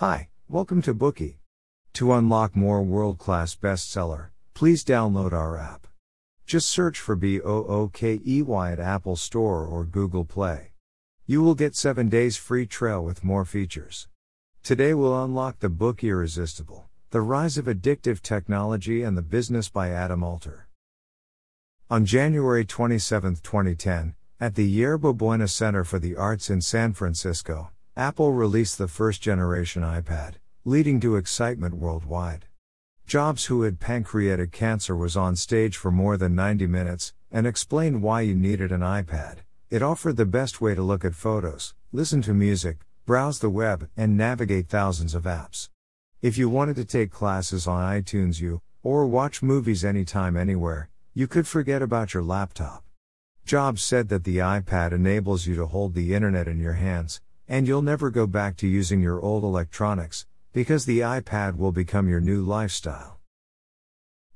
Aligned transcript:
Hi, 0.00 0.28
welcome 0.48 0.80
to 0.80 0.94
Bookey. 0.94 1.40
To 1.92 2.14
unlock 2.14 2.56
more 2.56 2.82
world 2.82 3.18
class 3.18 3.54
bestseller, 3.54 4.28
please 4.54 4.82
download 4.82 5.34
our 5.34 5.58
app. 5.58 5.86
Just 6.46 6.70
search 6.70 6.98
for 6.98 7.14
B 7.14 7.38
O 7.38 7.64
O 7.66 7.88
K 7.92 8.18
E 8.26 8.40
Y 8.40 8.72
at 8.72 8.80
Apple 8.80 9.16
Store 9.16 9.66
or 9.66 9.84
Google 9.84 10.24
Play. 10.24 10.72
You 11.26 11.42
will 11.42 11.54
get 11.54 11.76
7 11.76 12.08
days 12.08 12.38
free 12.38 12.64
trial 12.64 13.04
with 13.04 13.22
more 13.22 13.44
features. 13.44 14.08
Today 14.62 14.94
we'll 14.94 15.22
unlock 15.22 15.58
the 15.58 15.68
book 15.68 16.02
Irresistible 16.02 16.88
The 17.10 17.20
Rise 17.20 17.58
of 17.58 17.66
Addictive 17.66 18.22
Technology 18.22 19.02
and 19.02 19.18
the 19.18 19.28
Business 19.36 19.68
by 19.68 19.90
Adam 19.90 20.24
Alter. 20.24 20.66
On 21.90 22.06
January 22.06 22.64
27, 22.64 23.34
2010, 23.42 24.14
at 24.40 24.54
the 24.54 24.64
Yerba 24.64 25.12
Buena 25.12 25.46
Center 25.46 25.84
for 25.84 25.98
the 25.98 26.16
Arts 26.16 26.48
in 26.48 26.62
San 26.62 26.94
Francisco, 26.94 27.70
Apple 28.00 28.32
released 28.32 28.78
the 28.78 28.88
first 28.88 29.20
generation 29.20 29.82
iPad, 29.82 30.36
leading 30.64 31.00
to 31.00 31.16
excitement 31.16 31.74
worldwide. 31.74 32.46
Jobs, 33.06 33.44
who 33.44 33.60
had 33.60 33.78
pancreatic 33.78 34.52
cancer, 34.52 34.96
was 34.96 35.18
on 35.18 35.36
stage 35.36 35.76
for 35.76 35.90
more 35.90 36.16
than 36.16 36.34
90 36.34 36.66
minutes 36.66 37.12
and 37.30 37.46
explained 37.46 38.02
why 38.02 38.22
you 38.22 38.34
needed 38.34 38.72
an 38.72 38.80
iPad. 38.80 39.40
It 39.68 39.82
offered 39.82 40.16
the 40.16 40.24
best 40.24 40.62
way 40.62 40.74
to 40.74 40.80
look 40.80 41.04
at 41.04 41.14
photos, 41.14 41.74
listen 41.92 42.22
to 42.22 42.32
music, 42.32 42.78
browse 43.04 43.40
the 43.40 43.50
web, 43.50 43.90
and 43.98 44.16
navigate 44.16 44.70
thousands 44.70 45.14
of 45.14 45.24
apps. 45.24 45.68
If 46.22 46.38
you 46.38 46.48
wanted 46.48 46.76
to 46.76 46.86
take 46.86 47.10
classes 47.10 47.66
on 47.66 47.82
iTunes 47.82 48.40
U, 48.40 48.62
or 48.82 49.06
watch 49.06 49.42
movies 49.42 49.84
anytime 49.84 50.38
anywhere, 50.38 50.88
you 51.12 51.26
could 51.26 51.46
forget 51.46 51.82
about 51.82 52.14
your 52.14 52.22
laptop. 52.22 52.82
Jobs 53.44 53.82
said 53.82 54.08
that 54.08 54.24
the 54.24 54.38
iPad 54.38 54.92
enables 54.92 55.46
you 55.46 55.54
to 55.56 55.66
hold 55.66 55.92
the 55.92 56.14
internet 56.14 56.48
in 56.48 56.58
your 56.58 56.74
hands, 56.74 57.20
and 57.50 57.66
you'll 57.66 57.82
never 57.82 58.10
go 58.10 58.28
back 58.28 58.56
to 58.56 58.68
using 58.68 59.00
your 59.00 59.20
old 59.20 59.42
electronics, 59.42 60.24
because 60.52 60.84
the 60.84 61.00
iPad 61.00 61.56
will 61.56 61.72
become 61.72 62.08
your 62.08 62.20
new 62.20 62.40
lifestyle. 62.42 63.18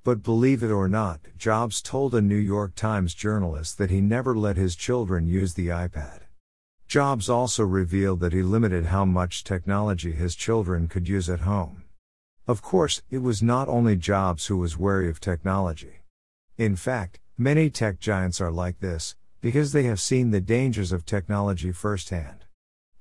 But 0.02 0.24
believe 0.24 0.64
it 0.64 0.72
or 0.72 0.88
not, 0.88 1.20
Jobs 1.38 1.80
told 1.80 2.12
a 2.12 2.20
New 2.20 2.34
York 2.34 2.74
Times 2.74 3.14
journalist 3.14 3.78
that 3.78 3.90
he 3.90 4.00
never 4.00 4.36
let 4.36 4.56
his 4.56 4.74
children 4.74 5.28
use 5.28 5.54
the 5.54 5.68
iPad. 5.68 6.22
Jobs 6.88 7.30
also 7.30 7.62
revealed 7.62 8.18
that 8.18 8.32
he 8.32 8.42
limited 8.42 8.86
how 8.86 9.04
much 9.04 9.44
technology 9.44 10.10
his 10.10 10.34
children 10.34 10.88
could 10.88 11.08
use 11.08 11.30
at 11.30 11.40
home. 11.40 11.84
Of 12.48 12.62
course, 12.62 13.00
it 13.12 13.18
was 13.18 13.44
not 13.44 13.68
only 13.68 13.94
Jobs 13.94 14.46
who 14.46 14.56
was 14.56 14.76
wary 14.76 15.08
of 15.08 15.20
technology. 15.20 16.00
In 16.58 16.74
fact, 16.74 17.20
many 17.38 17.70
tech 17.70 18.00
giants 18.00 18.40
are 18.40 18.50
like 18.50 18.80
this, 18.80 19.14
because 19.40 19.70
they 19.70 19.84
have 19.84 20.00
seen 20.00 20.32
the 20.32 20.40
dangers 20.40 20.90
of 20.90 21.06
technology 21.06 21.70
firsthand. 21.70 22.43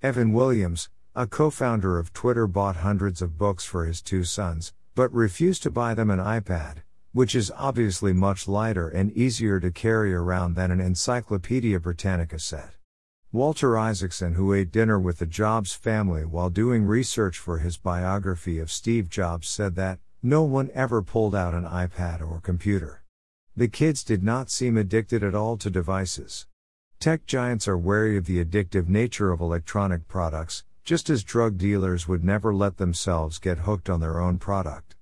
Evan 0.04 0.34
Williams, 0.34 0.90
a 1.16 1.26
co 1.26 1.50
founder 1.50 1.98
of 1.98 2.12
Twitter, 2.12 2.46
bought 2.46 2.76
hundreds 2.76 3.22
of 3.22 3.38
books 3.38 3.64
for 3.64 3.86
his 3.86 4.02
two 4.02 4.26
sons, 4.26 4.74
but 4.96 5.10
refused 5.14 5.64
to 5.64 5.72
buy 5.72 5.94
them 5.94 6.10
an 6.10 6.20
iPad, 6.20 6.80
which 7.14 7.34
is 7.34 7.54
obviously 7.56 8.12
much 8.12 8.46
lighter 8.46 8.90
and 8.90 9.14
easier 9.14 9.62
to 9.62 9.72
carry 9.72 10.14
around 10.14 10.56
than 10.56 10.72
an 10.72 10.82
Encyclopedia 10.82 11.80
Britannica 11.80 12.38
set. 12.38 12.72
Walter 13.32 13.78
Isaacson, 13.78 14.34
who 14.34 14.54
ate 14.54 14.74
dinner 14.74 15.00
with 15.00 15.20
the 15.20 15.26
Jobs 15.26 15.72
family 15.72 16.26
while 16.26 16.50
doing 16.50 16.84
research 16.84 17.38
for 17.38 17.60
his 17.60 17.78
biography 17.78 18.60
of 18.60 18.70
Steve 18.70 19.08
Jobs, 19.08 19.48
said 19.48 19.76
that, 19.76 20.00
no 20.22 20.44
one 20.44 20.70
ever 20.74 21.02
pulled 21.02 21.34
out 21.34 21.54
an 21.54 21.64
iPad 21.64 22.20
or 22.20 22.42
computer. 22.42 23.04
The 23.56 23.70
kids 23.70 24.04
did 24.04 24.22
not 24.22 24.50
seem 24.50 24.76
addicted 24.76 25.24
at 25.24 25.34
all 25.34 25.56
to 25.56 25.70
devices. 25.70 26.46
Tech 27.04 27.26
giants 27.26 27.68
are 27.68 27.78
wary 27.78 28.16
of 28.16 28.28
the 28.28 28.42
addictive 28.42 28.88
nature 28.88 29.34
of 29.34 29.42
electronic 29.42 30.08
products, 30.08 30.64
just 30.86 31.10
as 31.10 31.22
drug 31.22 31.58
dealers 31.58 32.08
would 32.08 32.24
never 32.24 32.56
let 32.56 32.78
themselves 32.78 33.40
get 33.40 33.68
hooked 33.68 33.90
on 33.90 34.00
their 34.00 34.22
own 34.22 34.38
product. 34.38 34.96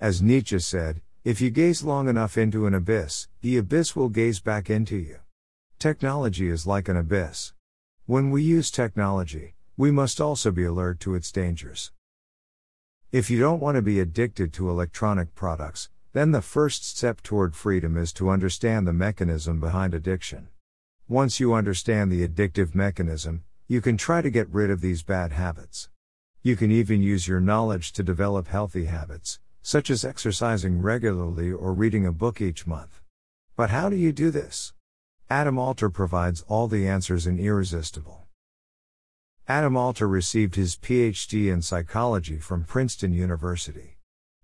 As 0.00 0.22
Nietzsche 0.22 0.58
said, 0.60 1.02
if 1.24 1.42
you 1.42 1.50
gaze 1.50 1.82
long 1.82 2.08
enough 2.08 2.38
into 2.38 2.64
an 2.64 2.72
abyss, 2.72 3.28
the 3.42 3.58
abyss 3.58 3.94
will 3.94 4.08
gaze 4.08 4.40
back 4.40 4.70
into 4.70 4.96
you. 4.96 5.18
Technology 5.78 6.48
is 6.48 6.66
like 6.66 6.88
an 6.88 6.96
abyss. 6.96 7.52
When 8.06 8.30
we 8.30 8.42
use 8.42 8.70
technology, 8.70 9.54
we 9.76 9.90
must 9.90 10.22
also 10.22 10.52
be 10.52 10.64
alert 10.64 11.00
to 11.00 11.14
its 11.14 11.30
dangers. 11.30 11.92
If 13.10 13.28
you 13.28 13.38
don't 13.38 13.60
want 13.60 13.74
to 13.74 13.82
be 13.82 14.00
addicted 14.00 14.54
to 14.54 14.70
electronic 14.70 15.34
products, 15.34 15.90
then 16.14 16.30
the 16.30 16.40
first 16.40 16.88
step 16.88 17.22
toward 17.22 17.54
freedom 17.54 17.98
is 17.98 18.10
to 18.14 18.30
understand 18.30 18.86
the 18.86 18.94
mechanism 18.94 19.60
behind 19.60 19.92
addiction. 19.92 20.48
Once 21.12 21.38
you 21.38 21.52
understand 21.52 22.10
the 22.10 22.26
addictive 22.26 22.74
mechanism, 22.74 23.44
you 23.68 23.82
can 23.82 23.98
try 23.98 24.22
to 24.22 24.30
get 24.30 24.48
rid 24.48 24.70
of 24.70 24.80
these 24.80 25.02
bad 25.02 25.30
habits. 25.30 25.90
You 26.40 26.56
can 26.56 26.70
even 26.70 27.02
use 27.02 27.28
your 27.28 27.38
knowledge 27.38 27.92
to 27.92 28.02
develop 28.02 28.48
healthy 28.48 28.86
habits, 28.86 29.38
such 29.60 29.90
as 29.90 30.06
exercising 30.06 30.80
regularly 30.80 31.52
or 31.52 31.74
reading 31.74 32.06
a 32.06 32.12
book 32.12 32.40
each 32.40 32.66
month. 32.66 33.02
But 33.56 33.68
how 33.68 33.90
do 33.90 33.96
you 33.96 34.10
do 34.10 34.30
this? 34.30 34.72
Adam 35.28 35.58
Alter 35.58 35.90
provides 35.90 36.46
all 36.48 36.66
the 36.66 36.88
answers 36.88 37.26
in 37.26 37.38
Irresistible. 37.38 38.26
Adam 39.46 39.76
Alter 39.76 40.08
received 40.08 40.54
his 40.54 40.76
PhD 40.76 41.52
in 41.52 41.60
psychology 41.60 42.38
from 42.38 42.64
Princeton 42.64 43.12
University. 43.12 43.98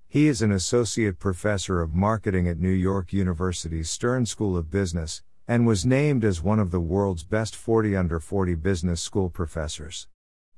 He 0.06 0.28
is 0.28 0.42
an 0.42 0.52
associate 0.52 1.18
professor 1.18 1.80
of 1.80 1.94
marketing 1.94 2.46
at 2.46 2.60
New 2.60 2.68
York 2.68 3.14
University's 3.14 3.88
Stern 3.88 4.26
School 4.26 4.54
of 4.54 4.70
Business, 4.70 5.22
and 5.48 5.66
was 5.66 5.86
named 5.86 6.26
as 6.26 6.42
one 6.42 6.59
of 6.59 6.70
the 6.70 6.78
world's 6.78 7.25
best 7.25 7.56
40 7.56 7.97
under 7.97 8.20
40 8.20 8.54
business 8.56 9.00
school 9.00 9.31
professors. 9.31 10.06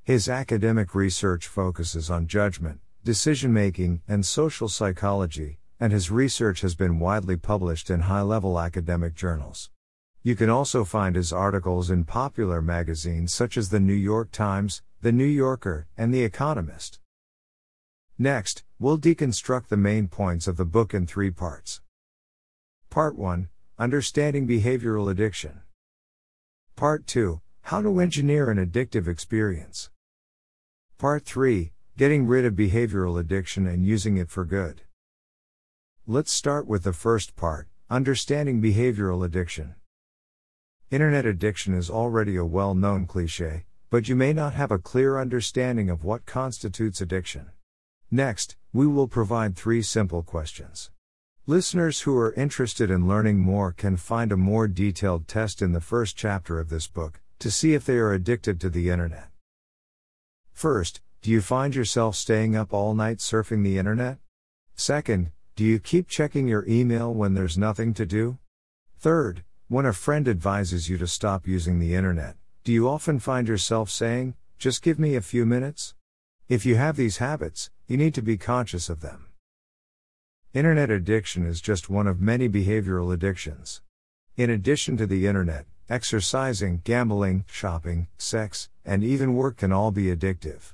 His 0.03 0.27
academic 0.27 0.93
research 0.93 1.47
focuses 1.47 2.09
on 2.09 2.27
judgment, 2.27 2.81
decision 3.01 3.53
making, 3.53 4.01
and 4.05 4.25
social 4.25 4.67
psychology, 4.67 5.59
and 5.79 5.93
his 5.93 6.11
research 6.11 6.59
has 6.59 6.75
been 6.75 6.99
widely 6.99 7.37
published 7.37 7.89
in 7.89 8.01
high 8.01 8.21
level 8.21 8.59
academic 8.59 9.15
journals. 9.15 9.69
You 10.23 10.35
can 10.35 10.49
also 10.49 10.83
find 10.83 11.15
his 11.15 11.31
articles 11.31 11.89
in 11.89 12.03
popular 12.03 12.61
magazines 12.61 13.33
such 13.33 13.55
as 13.57 13.69
The 13.69 13.79
New 13.79 13.93
York 13.93 14.31
Times, 14.31 14.83
The 15.01 15.13
New 15.13 15.23
Yorker, 15.23 15.87
and 15.97 16.13
The 16.13 16.23
Economist. 16.23 16.99
Next, 18.19 18.65
we'll 18.77 18.99
deconstruct 18.99 19.69
the 19.69 19.77
main 19.77 20.09
points 20.09 20.47
of 20.47 20.57
the 20.57 20.65
book 20.65 20.93
in 20.93 21.07
three 21.07 21.31
parts. 21.31 21.81
Part 22.89 23.17
1 23.17 23.47
Understanding 23.81 24.47
Behavioral 24.47 25.09
Addiction. 25.09 25.61
Part 26.75 27.07
2 27.07 27.41
How 27.63 27.81
to 27.81 27.99
Engineer 27.99 28.51
an 28.51 28.63
Addictive 28.63 29.07
Experience. 29.07 29.89
Part 30.99 31.25
3 31.25 31.71
Getting 31.97 32.27
rid 32.27 32.45
of 32.45 32.53
behavioral 32.53 33.19
addiction 33.19 33.65
and 33.65 33.83
using 33.83 34.17
it 34.17 34.29
for 34.29 34.45
good. 34.45 34.81
Let's 36.05 36.31
start 36.31 36.67
with 36.67 36.83
the 36.83 36.93
first 36.93 37.35
part 37.35 37.69
Understanding 37.89 38.61
Behavioral 38.61 39.25
Addiction. 39.25 39.73
Internet 40.91 41.25
addiction 41.25 41.73
is 41.73 41.89
already 41.89 42.35
a 42.35 42.45
well 42.45 42.75
known 42.75 43.07
cliche, 43.07 43.65
but 43.89 44.07
you 44.07 44.15
may 44.15 44.31
not 44.31 44.53
have 44.53 44.69
a 44.69 44.77
clear 44.77 45.17
understanding 45.17 45.89
of 45.89 46.03
what 46.03 46.27
constitutes 46.27 47.01
addiction. 47.01 47.49
Next, 48.11 48.57
we 48.73 48.85
will 48.85 49.07
provide 49.07 49.55
three 49.55 49.81
simple 49.81 50.21
questions. 50.21 50.91
Listeners 51.47 52.01
who 52.01 52.15
are 52.15 52.33
interested 52.33 52.91
in 52.91 53.07
learning 53.07 53.39
more 53.39 53.71
can 53.71 53.97
find 53.97 54.31
a 54.31 54.37
more 54.37 54.67
detailed 54.67 55.27
test 55.27 55.59
in 55.59 55.71
the 55.71 55.81
first 55.81 56.15
chapter 56.15 56.59
of 56.59 56.69
this 56.69 56.85
book 56.85 57.19
to 57.39 57.49
see 57.49 57.73
if 57.73 57.83
they 57.83 57.97
are 57.97 58.13
addicted 58.13 58.61
to 58.61 58.69
the 58.69 58.91
internet. 58.91 59.29
First, 60.53 61.01
do 61.23 61.31
you 61.31 61.41
find 61.41 61.73
yourself 61.73 62.15
staying 62.15 62.55
up 62.55 62.71
all 62.71 62.93
night 62.93 63.17
surfing 63.17 63.63
the 63.63 63.79
internet? 63.79 64.19
Second, 64.75 65.31
do 65.55 65.63
you 65.63 65.79
keep 65.79 66.07
checking 66.07 66.47
your 66.47 66.63
email 66.67 67.11
when 67.11 67.33
there's 67.33 67.57
nothing 67.57 67.95
to 67.95 68.05
do? 68.05 68.37
Third, 68.99 69.43
when 69.67 69.87
a 69.87 69.93
friend 69.93 70.27
advises 70.27 70.89
you 70.89 70.99
to 70.99 71.07
stop 71.07 71.47
using 71.47 71.79
the 71.79 71.95
internet, 71.95 72.35
do 72.63 72.71
you 72.71 72.87
often 72.87 73.17
find 73.17 73.47
yourself 73.47 73.89
saying, 73.89 74.35
just 74.59 74.83
give 74.83 74.99
me 74.99 75.15
a 75.15 75.21
few 75.21 75.47
minutes? 75.47 75.95
If 76.47 76.67
you 76.67 76.75
have 76.75 76.97
these 76.97 77.17
habits, 77.17 77.71
you 77.87 77.97
need 77.97 78.13
to 78.13 78.21
be 78.21 78.37
conscious 78.37 78.89
of 78.89 79.01
them. 79.01 79.30
Internet 80.53 80.89
addiction 80.89 81.45
is 81.45 81.61
just 81.61 81.89
one 81.89 82.07
of 82.07 82.19
many 82.19 82.49
behavioral 82.49 83.13
addictions. 83.13 83.81
In 84.35 84.49
addition 84.49 84.97
to 84.97 85.07
the 85.07 85.25
internet, 85.25 85.65
exercising, 85.89 86.81
gambling, 86.83 87.45
shopping, 87.47 88.07
sex, 88.17 88.67
and 88.83 89.01
even 89.01 89.33
work 89.33 89.55
can 89.55 89.71
all 89.71 89.91
be 89.91 90.13
addictive. 90.13 90.73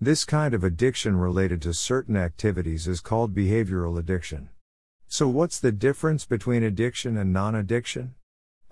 This 0.00 0.24
kind 0.24 0.54
of 0.54 0.64
addiction 0.64 1.16
related 1.16 1.62
to 1.62 1.72
certain 1.72 2.16
activities 2.16 2.88
is 2.88 3.00
called 3.00 3.32
behavioral 3.32 3.96
addiction. 3.96 4.48
So, 5.06 5.28
what's 5.28 5.60
the 5.60 5.70
difference 5.70 6.24
between 6.24 6.64
addiction 6.64 7.16
and 7.16 7.32
non 7.32 7.54
addiction? 7.54 8.16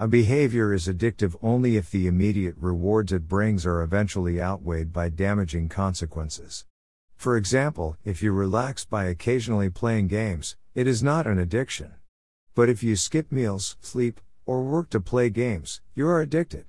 A 0.00 0.08
behavior 0.08 0.74
is 0.74 0.88
addictive 0.88 1.36
only 1.42 1.76
if 1.76 1.92
the 1.92 2.08
immediate 2.08 2.56
rewards 2.58 3.12
it 3.12 3.28
brings 3.28 3.64
are 3.64 3.82
eventually 3.82 4.42
outweighed 4.42 4.92
by 4.92 5.10
damaging 5.10 5.68
consequences. 5.68 6.64
For 7.20 7.36
example, 7.36 7.98
if 8.02 8.22
you 8.22 8.32
relax 8.32 8.86
by 8.86 9.04
occasionally 9.04 9.68
playing 9.68 10.08
games, 10.08 10.56
it 10.74 10.86
is 10.86 11.02
not 11.02 11.26
an 11.26 11.38
addiction. 11.38 11.92
But 12.54 12.70
if 12.70 12.82
you 12.82 12.96
skip 12.96 13.30
meals, 13.30 13.76
sleep, 13.82 14.22
or 14.46 14.62
work 14.62 14.88
to 14.88 15.02
play 15.02 15.28
games, 15.28 15.82
you 15.94 16.08
are 16.08 16.22
addicted. 16.22 16.64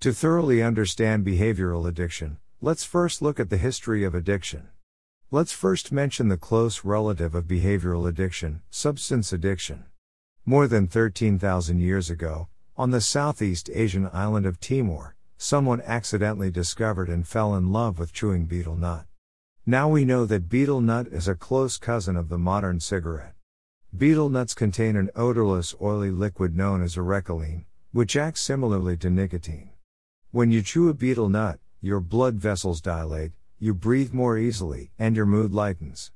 To 0.00 0.14
thoroughly 0.14 0.62
understand 0.62 1.26
behavioral 1.26 1.86
addiction, 1.86 2.38
let's 2.62 2.84
first 2.84 3.20
look 3.20 3.38
at 3.38 3.50
the 3.50 3.58
history 3.58 4.02
of 4.02 4.14
addiction. 4.14 4.68
Let's 5.30 5.52
first 5.52 5.92
mention 5.92 6.28
the 6.28 6.38
close 6.38 6.82
relative 6.82 7.34
of 7.34 7.44
behavioral 7.44 8.08
addiction, 8.08 8.62
substance 8.70 9.30
addiction. 9.30 9.84
More 10.46 10.66
than 10.66 10.86
13,000 10.86 11.80
years 11.80 12.08
ago, 12.08 12.48
on 12.78 12.92
the 12.92 13.02
Southeast 13.02 13.68
Asian 13.74 14.08
island 14.10 14.46
of 14.46 14.58
Timor, 14.58 15.16
someone 15.36 15.82
accidentally 15.82 16.50
discovered 16.50 17.10
and 17.10 17.28
fell 17.28 17.54
in 17.54 17.70
love 17.74 17.98
with 17.98 18.14
chewing 18.14 18.46
betel 18.46 18.74
nut. 18.74 19.04
Now 19.70 19.86
we 19.86 20.06
know 20.06 20.24
that 20.24 20.48
betel 20.48 20.80
nut 20.80 21.08
is 21.08 21.28
a 21.28 21.34
close 21.34 21.76
cousin 21.76 22.16
of 22.16 22.30
the 22.30 22.38
modern 22.38 22.80
cigarette. 22.80 23.34
Betel 23.94 24.30
nuts 24.30 24.54
contain 24.54 24.96
an 24.96 25.10
odorless 25.14 25.74
oily 25.78 26.10
liquid 26.10 26.56
known 26.56 26.82
as 26.82 26.96
arecoline, 26.96 27.66
which 27.92 28.16
acts 28.16 28.40
similarly 28.40 28.96
to 28.96 29.10
nicotine. 29.10 29.68
When 30.30 30.50
you 30.50 30.62
chew 30.62 30.88
a 30.88 30.94
betel 30.94 31.28
nut, 31.28 31.60
your 31.82 32.00
blood 32.00 32.36
vessels 32.36 32.80
dilate, 32.80 33.32
you 33.58 33.74
breathe 33.74 34.14
more 34.14 34.38
easily, 34.38 34.90
and 34.98 35.14
your 35.14 35.26
mood 35.26 35.52
lightens. 35.52 36.12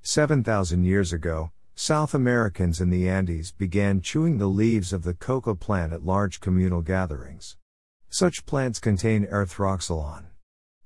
7,000 0.00 0.84
years 0.84 1.12
ago, 1.12 1.50
South 1.74 2.14
Americans 2.14 2.80
in 2.80 2.88
the 2.88 3.06
Andes 3.06 3.52
began 3.52 4.00
chewing 4.00 4.38
the 4.38 4.46
leaves 4.46 4.94
of 4.94 5.02
the 5.02 5.12
coca 5.12 5.54
plant 5.54 5.92
at 5.92 6.06
large 6.06 6.40
communal 6.40 6.80
gatherings. 6.80 7.58
Such 8.08 8.46
plants 8.46 8.78
contain 8.78 9.26
erythroxylon. 9.26 10.28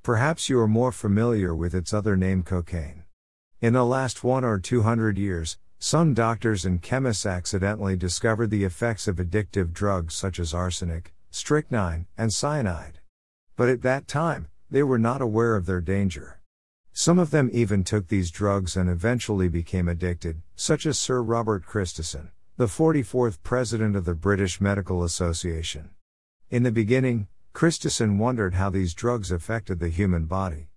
Perhaps 0.08 0.48
you 0.48 0.58
are 0.58 0.66
more 0.66 0.90
familiar 0.90 1.54
with 1.54 1.74
its 1.74 1.92
other 1.92 2.16
name 2.16 2.42
cocaine. 2.42 3.02
In 3.60 3.74
the 3.74 3.84
last 3.84 4.24
one 4.24 4.42
or 4.42 4.58
two 4.58 4.80
hundred 4.80 5.18
years, 5.18 5.58
some 5.78 6.14
doctors 6.14 6.64
and 6.64 6.80
chemists 6.80 7.26
accidentally 7.26 7.94
discovered 7.94 8.48
the 8.48 8.64
effects 8.64 9.06
of 9.06 9.16
addictive 9.16 9.74
drugs 9.74 10.14
such 10.14 10.40
as 10.40 10.54
arsenic, 10.54 11.12
strychnine, 11.30 12.06
and 12.16 12.32
cyanide. 12.32 13.00
But 13.54 13.68
at 13.68 13.82
that 13.82 14.08
time, 14.08 14.48
they 14.70 14.82
were 14.82 14.98
not 14.98 15.20
aware 15.20 15.54
of 15.54 15.66
their 15.66 15.82
danger. 15.82 16.40
Some 16.94 17.18
of 17.18 17.30
them 17.30 17.50
even 17.52 17.84
took 17.84 18.08
these 18.08 18.30
drugs 18.30 18.78
and 18.78 18.88
eventually 18.88 19.50
became 19.50 19.88
addicted, 19.88 20.40
such 20.56 20.86
as 20.86 20.98
Sir 20.98 21.20
Robert 21.20 21.66
Christison, 21.66 22.30
the 22.56 22.64
44th 22.64 23.42
President 23.42 23.94
of 23.94 24.06
the 24.06 24.14
British 24.14 24.58
Medical 24.58 25.04
Association. 25.04 25.90
In 26.48 26.62
the 26.62 26.72
beginning, 26.72 27.28
Christison 27.52 28.18
wondered 28.18 28.54
how 28.54 28.70
these 28.70 28.94
drugs 28.94 29.30
affected 29.30 29.80
the 29.80 29.88
human 29.88 30.26
body. 30.26 30.68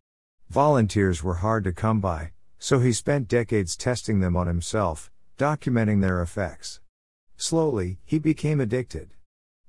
Volunteers 0.50 1.24
were 1.24 1.36
hard 1.36 1.64
to 1.64 1.72
come 1.72 2.00
by, 2.00 2.32
so 2.58 2.80
he 2.80 2.92
spent 2.92 3.28
decades 3.28 3.76
testing 3.76 4.20
them 4.20 4.36
on 4.36 4.48
himself, 4.48 5.12
documenting 5.38 6.02
their 6.02 6.22
effects. 6.22 6.82
Slowly, 7.38 8.00
he 8.04 8.20
became 8.20 8.60
addicted. 8.60 9.12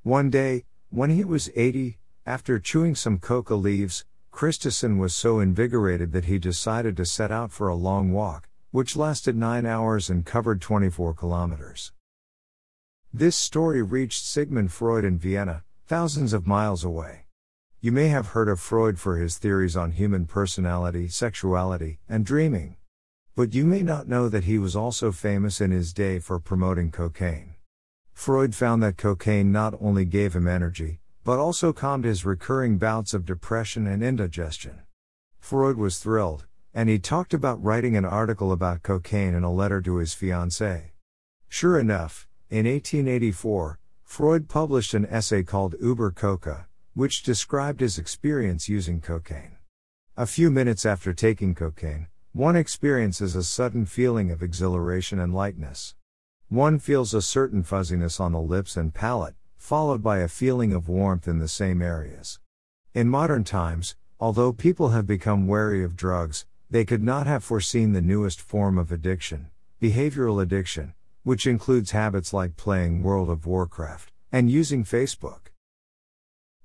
One 0.03 0.31
day, 0.31 0.65
when 0.91 1.11
he 1.11 1.25
was 1.25 1.51
80, 1.55 1.99
after 2.27 2.59
chewing 2.59 2.95
some 2.95 3.19
coca 3.19 3.55
leaves, 3.55 4.05
Christison 4.33 4.99
was 4.99 5.15
so 5.15 5.41
invigorated 5.41 6.13
that 6.13 6.25
he 6.25 6.39
decided 6.39 6.97
to 6.97 7.05
set 7.05 7.31
out 7.31 7.53
for 7.53 7.69
a 7.69 7.75
long 7.75 8.13
walk, 8.13 8.49
which 8.71 8.97
lasted 8.97 9.37
nine 9.37 9.67
hours 9.67 10.09
and 10.09 10.25
covered 10.25 10.61
24 10.61 11.15
kilometers. 11.15 11.93
This 13.13 13.37
story 13.37 13.83
reached 13.83 14.25
Sigmund 14.25 14.73
Freud 14.73 15.05
in 15.05 15.19
Vienna, 15.19 15.65
thousands 15.93 16.33
of 16.33 16.47
miles 16.47 16.85
away. 16.85 17.27
You 17.83 17.93
may 17.93 18.09
have 18.09 18.29
heard 18.29 18.49
of 18.49 18.59
Freud 18.59 18.99
for 18.99 19.19
his 19.19 19.37
theories 19.37 19.77
on 19.77 19.91
human 19.91 20.25
personality, 20.25 21.07
sexuality, 21.07 21.99
and 22.09 22.25
dreaming. 22.25 22.77
But 23.37 23.53
you 23.53 23.67
may 23.67 23.83
not 23.83 24.09
know 24.09 24.31
that 24.31 24.45
he 24.45 24.57
was 24.57 24.75
also 24.75 25.13
famous 25.13 25.61
in 25.61 25.71
his 25.71 25.93
day 25.93 26.19
for 26.19 26.39
promoting 26.39 26.93
cocaine. 26.93 27.57
Freud 28.15 28.55
found 28.55 28.83
that 28.83 28.97
cocaine 28.97 29.53
not 29.53 29.75
only 29.83 30.07
gave 30.07 30.35
him 30.35 30.49
energy, 30.49 31.01
but 31.25 31.39
also 31.39 31.75
calmed 31.75 32.07
his 32.07 32.25
recurring 32.25 32.79
bouts 32.79 33.13
of 33.13 33.27
depression 33.27 33.87
and 33.87 34.03
indigestion. 34.03 34.81
Freud 35.41 35.77
was 35.77 35.99
thrilled, 35.99 36.47
and 36.73 36.89
he 36.89 36.99
talked 36.99 37.35
about 37.35 37.63
writing 37.63 37.99
an 37.99 38.07
article 38.07 38.51
about 38.51 38.83
cocaine 38.83 39.35
in 39.35 39.45
a 39.45 39.53
letter 39.53 39.83
to 39.83 39.97
his 39.97 40.15
fiancée. 40.15 40.93
Sure 41.51 41.79
enough, 41.79 42.27
in 42.49 42.65
1884, 42.65 43.79
Freud 44.13 44.47
published 44.47 44.93
an 44.93 45.07
essay 45.07 45.43
called 45.43 45.75
Über 45.81 46.15
Coca, 46.15 46.67
which 46.93 47.23
described 47.23 47.81
his 47.81 47.99
experience 47.99 48.69
using 48.69 49.01
cocaine. 49.01 49.57
A 50.19 50.27
few 50.27 50.51
minutes 50.51 50.85
after 50.85 51.15
taking 51.15 51.55
cocaine, 51.55 52.09
one 52.35 52.55
experiences 52.55 53.35
a 53.35 53.43
sudden 53.43 53.87
feeling 53.87 54.31
of 54.31 54.43
exhilaration 54.43 55.19
and 55.19 55.35
lightness. 55.35 55.95
One 56.51 56.79
feels 56.79 57.15
a 57.15 57.23
certain 57.23 57.63
fuzziness 57.63 58.21
on 58.21 58.33
the 58.33 58.39
lips 58.39 58.77
and 58.77 58.93
palate, 58.93 59.35
followed 59.57 60.03
by 60.03 60.19
a 60.19 60.29
feeling 60.29 60.75
of 60.75 60.91
warmth 60.91 61.27
in 61.27 61.39
the 61.39 61.49
same 61.49 61.81
areas. 61.81 62.39
In 62.93 63.09
modern 63.09 63.45
times, 63.45 63.97
although 64.21 64.53
people 64.53 64.91
have 64.91 65.07
become 65.07 65.47
wary 65.47 65.83
of 65.83 65.97
drugs, 65.97 66.45
they 66.69 66.85
could 66.85 67.03
not 67.03 67.27
have 67.27 67.43
foreseen 67.43 67.95
the 67.95 68.03
newest 68.03 68.43
form 68.43 68.77
of 68.77 68.93
addiction, 68.93 69.49
behavioral 69.81 70.43
addiction, 70.43 70.93
which 71.23 71.47
includes 71.47 71.93
habits 71.93 72.33
like 72.33 72.57
playing 72.57 73.03
World 73.03 73.31
of 73.31 73.47
Warcraft 73.47 74.11
and 74.33 74.51
using 74.51 74.83
Facebook. 74.83 75.51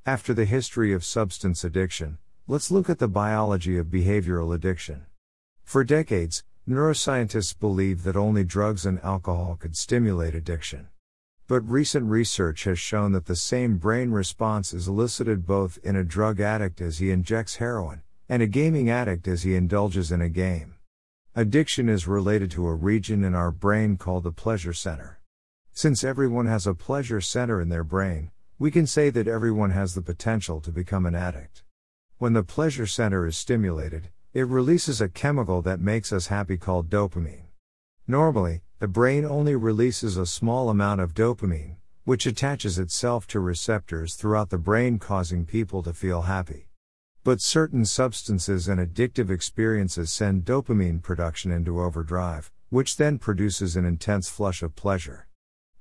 After 0.06 0.33
the 0.33 0.45
history 0.45 0.94
of 0.94 1.04
substance 1.04 1.63
addiction, 1.63 2.18
let's 2.48 2.71
look 2.71 2.89
at 2.89 2.98
the 2.98 3.09
biology 3.09 3.77
of 3.77 3.88
behavioral 3.88 4.56
addiction. 4.56 5.06
For 5.63 5.83
decades, 5.83 6.44
neuroscientists 6.68 7.59
believed 7.59 8.06
that 8.06 8.15
only 8.15 8.44
drugs 8.44 8.86
and 8.86 9.00
alcohol 9.01 9.57
could 9.59 9.75
stimulate 9.75 10.33
addiction. 10.33 10.88
But 11.45 11.69
recent 11.69 12.10
research 12.10 12.63
has 12.63 12.80
shown 12.80 13.12
that 13.12 13.25
the 13.25 13.36
same 13.36 13.77
brain 13.77 14.12
response 14.12 14.74
is 14.74 14.88
elicited 14.88 15.45
both 15.45 15.77
in 15.83 15.95
a 15.95 16.03
drug 16.03 16.39
addict 16.39 16.81
as 16.81 16.98
he 16.98 17.12
injects 17.12 17.57
heroin, 17.57 18.01
and 18.27 18.42
a 18.42 18.48
gaming 18.48 18.89
addict 18.89 19.27
as 19.27 19.44
he 19.44 19.56
indulges 19.56 20.12
in 20.12 20.21
a 20.21 20.30
game. 20.30 20.76
Addiction 21.39 21.88
is 21.88 22.07
related 22.07 22.50
to 22.50 22.66
a 22.66 22.74
region 22.74 23.24
in 23.24 23.36
our 23.36 23.51
brain 23.51 23.95
called 23.95 24.24
the 24.24 24.31
pleasure 24.31 24.74
center. 24.74 25.19
Since 25.72 26.04
everyone 26.04 26.48
has 26.48 26.66
a 26.66 26.74
pleasure 26.74 27.22
center 27.22 27.62
in 27.62 27.69
their 27.69 27.84
brain, 27.84 28.31
we 28.57 28.72
can 28.72 28.88
say 28.88 29.12
that 29.12 29.28
everyone 29.28 29.69
has 29.69 29.94
the 29.94 30.01
potential 30.01 30.60
to 30.62 30.72
become 30.72 31.06
an 31.06 31.13
addict. 31.13 31.62
When 32.18 32.34
the 32.34 32.42
pleasure 32.42 32.88
center 32.88 33.28
is 33.28 33.38
stimulated, 33.38 34.10
it 34.34 34.48
releases 34.48 35.00
a 35.00 35.10
chemical 35.10 35.62
that 35.62 35.80
makes 35.80 36.12
us 36.12 36.25
happy 36.25 36.57
called 36.57 36.89
dopamine. 36.89 37.45
Normally, 38.07 38.62
the 38.80 38.88
brain 38.88 39.24
only 39.24 39.56
releases 39.56 40.18
a 40.18 40.25
small 40.25 40.72
amount 40.72 41.01
of 41.01 41.13
dopamine, 41.13 41.75
which 42.04 42.25
attaches 42.25 42.80
itself 42.80 43.28
to 43.28 43.39
receptors 43.39 44.16
throughout 44.16 44.50
the 44.50 44.57
brain, 44.57 44.98
causing 44.98 45.45
people 45.45 45.84
to 45.84 45.94
feel 45.94 46.24
happy. 46.24 46.67
But 47.27 47.41
certain 47.41 47.83
substances 47.83 48.69
and 48.69 48.79
addictive 48.79 49.29
experiences 49.29 50.13
send 50.13 50.45
dopamine 50.45 51.01
production 51.01 51.51
into 51.51 51.81
overdrive, 51.81 52.53
which 52.69 52.96
then 52.96 53.17
produces 53.17 53.75
an 53.75 53.84
intense 53.84 54.29
flush 54.29 54.63
of 54.63 54.77
pleasure. 54.77 55.27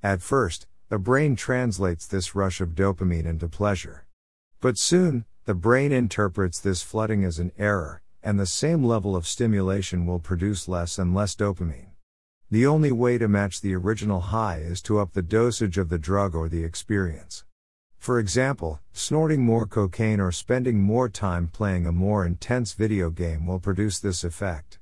At 0.02 0.22
first, 0.22 0.66
the 0.88 0.98
brain 0.98 1.36
translates 1.36 2.04
this 2.04 2.34
rush 2.34 2.60
of 2.60 2.70
dopamine 2.70 3.26
into 3.26 3.46
pleasure. 3.46 4.06
But 4.60 4.76
soon, 4.76 5.24
the 5.44 5.54
brain 5.54 5.92
interprets 5.92 6.58
this 6.58 6.82
flooding 6.82 7.22
as 7.22 7.38
an 7.38 7.52
error, 7.56 8.02
and 8.24 8.40
the 8.40 8.46
same 8.46 8.82
level 8.82 9.14
of 9.14 9.24
stimulation 9.24 10.04
will 10.04 10.18
produce 10.18 10.66
less 10.66 10.98
and 10.98 11.14
less 11.14 11.36
dopamine. 11.36 11.92
The 12.50 12.66
only 12.66 12.90
way 12.90 13.18
to 13.18 13.28
match 13.28 13.60
the 13.60 13.76
original 13.76 14.20
high 14.20 14.58
is 14.58 14.82
to 14.82 14.98
up 14.98 15.12
the 15.12 15.22
dosage 15.22 15.78
of 15.78 15.90
the 15.90 15.98
drug 15.98 16.34
or 16.34 16.48
the 16.48 16.64
experience. 16.64 17.44
For 18.06 18.20
example, 18.20 18.78
snorting 18.92 19.42
more 19.42 19.66
cocaine 19.66 20.20
or 20.20 20.30
spending 20.30 20.80
more 20.80 21.08
time 21.08 21.48
playing 21.48 21.86
a 21.86 21.90
more 21.90 22.24
intense 22.24 22.72
video 22.72 23.10
game 23.10 23.46
will 23.46 23.58
produce 23.58 23.98
this 23.98 24.22
effect. 24.22 24.78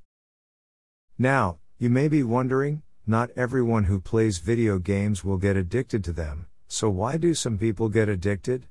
Now, 1.19 1.57
you 1.79 1.89
may 1.89 2.09
be 2.09 2.23
wondering, 2.23 2.83
not 3.07 3.31
everyone 3.35 3.85
who 3.85 3.99
plays 3.99 4.37
video 4.37 4.79
games 4.79 5.25
will 5.25 5.39
get 5.39 5.57
addicted 5.57 6.05
to 6.05 6.13
them, 6.13 6.49
so 6.69 6.91
why 6.91 7.17
do 7.17 7.33
some 7.33 7.57
people 7.57 7.89
get 7.89 8.11
addicted? 8.11 8.67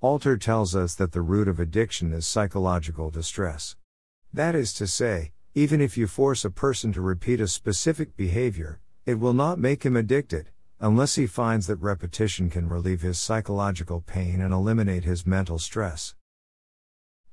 Alter 0.00 0.38
tells 0.38 0.74
us 0.74 0.94
that 0.94 1.12
the 1.12 1.20
root 1.20 1.46
of 1.46 1.60
addiction 1.60 2.10
is 2.14 2.26
psychological 2.26 3.10
distress. 3.10 3.76
That 4.32 4.54
is 4.54 4.72
to 4.76 4.86
say, 4.86 5.32
even 5.54 5.82
if 5.82 5.98
you 5.98 6.06
force 6.06 6.42
a 6.46 6.50
person 6.50 6.90
to 6.94 7.02
repeat 7.02 7.38
a 7.38 7.46
specific 7.46 8.16
behavior, 8.16 8.80
it 9.04 9.20
will 9.20 9.34
not 9.34 9.58
make 9.58 9.82
him 9.82 9.94
addicted, 9.94 10.48
unless 10.80 11.16
he 11.16 11.26
finds 11.26 11.66
that 11.66 11.76
repetition 11.76 12.48
can 12.48 12.68
relieve 12.68 13.02
his 13.02 13.20
psychological 13.20 14.00
pain 14.00 14.40
and 14.40 14.54
eliminate 14.54 15.04
his 15.04 15.26
mental 15.26 15.58
stress. 15.58 16.14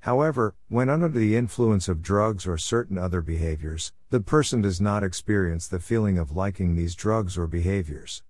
However, 0.02 0.54
when 0.68 0.90
under 0.90 1.08
the 1.08 1.36
influence 1.36 1.88
of 1.88 2.02
drugs 2.02 2.46
or 2.46 2.58
certain 2.58 2.98
other 2.98 3.22
behaviors, 3.22 3.94
the 4.10 4.20
person 4.20 4.62
does 4.62 4.82
not 4.82 5.04
experience 5.04 5.68
the 5.68 5.80
feeling 5.80 6.18
of 6.18 6.36
liking 6.36 6.76
these 6.76 6.94
drugs 6.94 7.38
or 7.38 7.48
behaviors. 7.48 8.22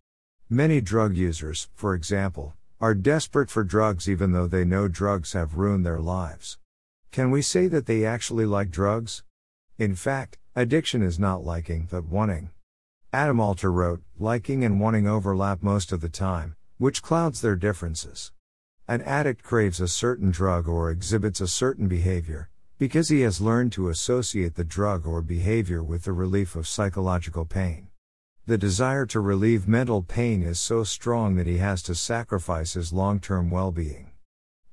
Many 0.49 0.81
drug 0.81 1.17
users, 1.17 1.67
for 1.73 1.93
example, 1.93 2.53
are 2.79 2.93
desperate 2.93 3.49
for 3.49 3.63
drugs 3.63 4.07
even 4.07 4.33
though 4.33 4.47
they 4.47 4.63
know 4.63 4.87
drugs 4.87 5.33
have 5.33 5.57
ruined 5.57 5.85
their 5.85 5.99
lives. 5.99 6.59
Can 7.11 7.31
we 7.31 7.41
say 7.41 7.67
that 7.67 7.87
they 7.87 8.05
actually 8.05 8.45
like 8.45 8.69
drugs? 8.69 9.23
In 9.79 9.95
fact, 9.95 10.37
addiction 10.55 11.01
is 11.01 11.17
not 11.17 11.43
liking, 11.43 11.87
but 11.89 12.05
wanting. 12.05 12.51
Adam 13.13 13.39
Alter 13.39 13.71
wrote, 13.71 14.01
liking 14.19 14.65
and 14.65 14.81
wanting 14.81 15.07
overlap 15.07 15.63
most 15.63 15.93
of 15.93 16.01
the 16.01 16.09
time, 16.09 16.57
which 16.77 17.01
clouds 17.01 17.39
their 17.39 17.55
differences. 17.55 18.33
An 18.85 19.01
addict 19.01 19.43
craves 19.43 19.79
a 19.79 19.87
certain 19.87 20.29
drug 20.29 20.67
or 20.67 20.91
exhibits 20.91 21.39
a 21.39 21.47
certain 21.47 21.87
behavior, 21.87 22.49
because 22.77 23.07
he 23.07 23.21
has 23.21 23.39
learned 23.39 23.71
to 23.71 23.87
associate 23.87 24.55
the 24.55 24.65
drug 24.65 25.07
or 25.07 25.21
behavior 25.21 25.81
with 25.81 26.03
the 26.03 26.11
relief 26.11 26.53
of 26.57 26.67
psychological 26.67 27.45
pain. 27.45 27.87
The 28.45 28.57
desire 28.57 29.05
to 29.07 29.21
relieve 29.21 29.69
mental 29.69 30.01
pain 30.03 30.43
is 30.43 30.59
so 30.59 30.83
strong 30.83 31.35
that 31.35 31.47
he 31.47 31.59
has 31.59 31.81
to 31.83 31.95
sacrifice 31.95 32.73
his 32.73 32.91
long 32.91 33.21
term 33.21 33.49
well 33.49 33.71
being. 33.71 34.11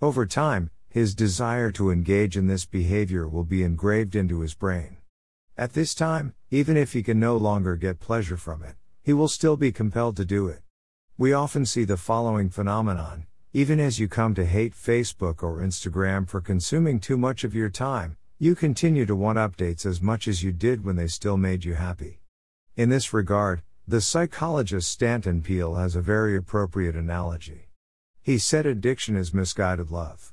Over 0.02 0.26
time, 0.26 0.70
his 0.88 1.14
desire 1.14 1.70
to 1.72 1.92
engage 1.92 2.36
in 2.36 2.48
this 2.48 2.66
behavior 2.66 3.28
will 3.28 3.44
be 3.44 3.62
engraved 3.62 4.16
into 4.16 4.40
his 4.40 4.54
brain. 4.54 4.96
At 5.56 5.72
this 5.72 5.94
time, 5.94 6.34
even 6.50 6.76
if 6.76 6.92
he 6.92 7.02
can 7.02 7.20
no 7.20 7.36
longer 7.36 7.76
get 7.76 8.00
pleasure 8.00 8.36
from 8.36 8.62
it, 8.62 8.76
he 9.02 9.12
will 9.12 9.28
still 9.28 9.56
be 9.56 9.72
compelled 9.72 10.16
to 10.16 10.24
do 10.24 10.48
it. 10.48 10.62
We 11.16 11.32
often 11.32 11.66
see 11.66 11.84
the 11.84 11.96
following 11.96 12.50
phenomenon 12.50 13.26
even 13.56 13.78
as 13.78 14.00
you 14.00 14.08
come 14.08 14.34
to 14.34 14.44
hate 14.44 14.74
Facebook 14.74 15.40
or 15.40 15.60
Instagram 15.60 16.28
for 16.28 16.40
consuming 16.40 16.98
too 16.98 17.16
much 17.16 17.44
of 17.44 17.54
your 17.54 17.70
time, 17.70 18.16
you 18.36 18.56
continue 18.56 19.06
to 19.06 19.14
want 19.14 19.38
updates 19.38 19.86
as 19.86 20.02
much 20.02 20.26
as 20.26 20.42
you 20.42 20.50
did 20.50 20.84
when 20.84 20.96
they 20.96 21.06
still 21.06 21.36
made 21.36 21.64
you 21.64 21.74
happy. 21.74 22.18
In 22.74 22.88
this 22.88 23.12
regard, 23.12 23.62
the 23.86 24.00
psychologist 24.00 24.90
Stanton 24.90 25.40
Peele 25.40 25.76
has 25.76 25.94
a 25.94 26.00
very 26.00 26.36
appropriate 26.36 26.96
analogy. 26.96 27.68
He 28.20 28.38
said 28.38 28.66
addiction 28.66 29.14
is 29.14 29.32
misguided 29.32 29.92
love. 29.92 30.32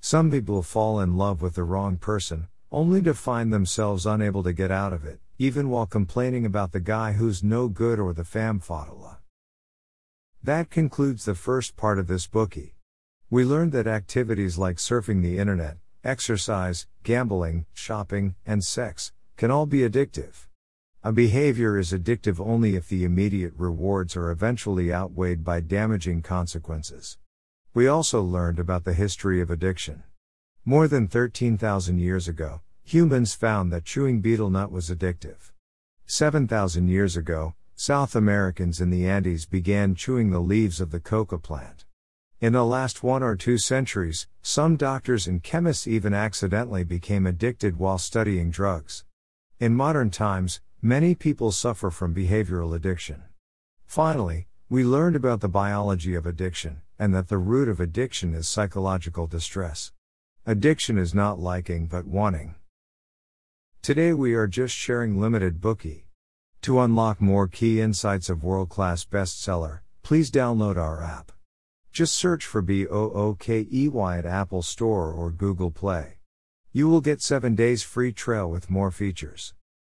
Some 0.00 0.32
people 0.32 0.64
fall 0.64 0.98
in 0.98 1.16
love 1.16 1.42
with 1.42 1.54
the 1.54 1.62
wrong 1.62 1.98
person, 1.98 2.48
only 2.76 3.00
to 3.00 3.14
find 3.14 3.50
themselves 3.50 4.04
unable 4.04 4.42
to 4.42 4.52
get 4.52 4.70
out 4.70 4.92
of 4.92 5.02
it, 5.02 5.18
even 5.38 5.70
while 5.70 5.86
complaining 5.86 6.44
about 6.44 6.72
the 6.72 6.78
guy 6.78 7.12
who's 7.12 7.42
no 7.42 7.68
good 7.68 7.98
or 7.98 8.12
the 8.12 8.22
femme 8.22 8.60
fatale. 8.60 9.16
That 10.42 10.68
concludes 10.68 11.24
the 11.24 11.34
first 11.34 11.74
part 11.78 11.98
of 11.98 12.06
this 12.06 12.26
Bookey. 12.26 12.74
We 13.30 13.46
learned 13.46 13.72
that 13.72 13.86
activities 13.86 14.58
like 14.58 14.76
surfing 14.76 15.22
the 15.22 15.38
internet, 15.38 15.78
exercise, 16.04 16.86
gambling, 17.02 17.64
shopping, 17.72 18.34
and 18.44 18.62
sex 18.62 19.10
can 19.38 19.50
all 19.50 19.64
be 19.64 19.78
addictive. 19.78 20.46
A 21.02 21.12
behavior 21.12 21.78
is 21.78 21.92
addictive 21.92 22.38
only 22.38 22.76
if 22.76 22.90
the 22.90 23.04
immediate 23.04 23.54
rewards 23.56 24.18
are 24.18 24.30
eventually 24.30 24.92
outweighed 24.92 25.42
by 25.42 25.60
damaging 25.60 26.20
consequences. 26.20 27.16
We 27.72 27.86
also 27.86 28.20
learned 28.20 28.58
about 28.58 28.84
the 28.84 28.92
history 28.92 29.40
of 29.40 29.50
addiction. 29.50 30.02
More 30.66 30.88
than 30.88 31.08
13,000 31.08 32.00
years 32.00 32.28
ago, 32.28 32.60
humans 32.86 33.34
found 33.34 33.70
that 33.72 33.84
chewing 33.84 34.20
betel 34.22 34.48
nut 34.48 34.72
was 34.72 34.88
addictive. 34.88 35.52
7,000 36.06 36.88
years 36.88 37.16
ago, 37.16 37.54
South 37.74 38.16
Americans 38.16 38.80
in 38.80 38.88
the 38.88 39.06
Andes 39.06 39.44
began 39.44 39.94
chewing 39.94 40.30
the 40.30 40.40
leaves 40.40 40.80
of 40.80 40.90
the 40.90 41.00
coca 41.00 41.36
plant. 41.36 41.84
In 42.40 42.54
the 42.54 42.64
last 42.64 43.02
one 43.02 43.22
or 43.22 43.36
two 43.36 43.58
centuries, 43.58 44.26
some 44.40 44.76
doctors 44.76 45.26
and 45.26 45.42
chemists 45.42 45.86
even 45.86 46.14
accidentally 46.14 46.84
became 46.84 47.26
addicted 47.26 47.78
while 47.78 47.98
studying 47.98 48.50
drugs. 48.50 49.04
In 49.60 49.74
modern 49.74 50.10
times, 50.10 50.60
Many 50.82 51.16
people 51.16 51.50
suffer 51.50 51.90
from 51.90 52.14
behavioral 52.14 52.72
addiction. 52.72 53.24
Finally, 53.86 54.46
we 54.68 54.84
learned 54.84 55.16
about 55.16 55.40
the 55.40 55.48
biology 55.48 56.14
of 56.14 56.26
addiction, 56.26 56.82
and 56.96 57.12
that 57.12 57.26
the 57.26 57.38
root 57.38 57.68
of 57.68 57.80
addiction 57.80 58.34
is 58.34 58.46
psychological 58.46 59.26
distress. 59.26 59.90
Addiction 60.46 60.96
is 60.96 61.12
not 61.12 61.40
liking 61.40 61.86
but 61.86 62.06
wanting. 62.06 62.54
Today 63.86 64.12
we 64.12 64.34
are 64.34 64.48
just 64.48 64.74
sharing 64.74 65.20
limited 65.20 65.60
Bookey. 65.60 66.06
To 66.62 66.80
unlock 66.80 67.20
more 67.20 67.46
key 67.46 67.80
insights 67.80 68.28
of 68.28 68.42
world 68.42 68.68
class 68.68 69.04
bestseller, 69.04 69.78
please 70.02 70.28
download 70.28 70.76
our 70.76 71.00
app. 71.04 71.30
Just 71.92 72.16
search 72.16 72.44
for 72.44 72.62
B 72.62 72.88
O 72.88 73.10
O 73.12 73.36
K 73.38 73.64
E 73.72 73.86
Y 73.86 74.18
at 74.18 74.26
Apple 74.26 74.62
Store 74.62 75.12
or 75.12 75.30
Google 75.30 75.70
Play. 75.70 76.18
You 76.72 76.88
will 76.88 77.00
get 77.00 77.22
7 77.22 77.54
days 77.54 77.84
free 77.84 78.10
trial 78.10 78.50
with 78.50 78.68
more 78.68 78.90
features. 78.90 79.54